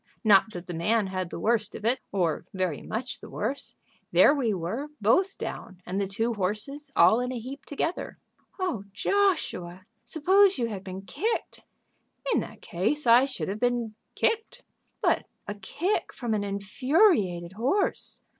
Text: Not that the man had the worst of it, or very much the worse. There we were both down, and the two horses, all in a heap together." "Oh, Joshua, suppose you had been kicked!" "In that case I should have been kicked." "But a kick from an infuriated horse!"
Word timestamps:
Not 0.23 0.51
that 0.53 0.65
the 0.65 0.73
man 0.73 1.05
had 1.05 1.29
the 1.29 1.39
worst 1.39 1.75
of 1.75 1.85
it, 1.85 1.99
or 2.11 2.43
very 2.55 2.81
much 2.81 3.19
the 3.19 3.29
worse. 3.29 3.75
There 4.11 4.33
we 4.33 4.51
were 4.51 4.87
both 4.99 5.37
down, 5.37 5.79
and 5.85 6.01
the 6.01 6.07
two 6.07 6.33
horses, 6.33 6.89
all 6.95 7.19
in 7.19 7.31
a 7.31 7.37
heap 7.37 7.67
together." 7.67 8.17
"Oh, 8.57 8.85
Joshua, 8.93 9.85
suppose 10.03 10.57
you 10.57 10.65
had 10.69 10.83
been 10.83 11.03
kicked!" 11.03 11.65
"In 12.33 12.39
that 12.39 12.63
case 12.63 13.05
I 13.05 13.25
should 13.25 13.47
have 13.47 13.59
been 13.59 13.93
kicked." 14.15 14.63
"But 15.03 15.27
a 15.47 15.53
kick 15.53 16.11
from 16.11 16.33
an 16.33 16.43
infuriated 16.43 17.53
horse!" 17.53 18.23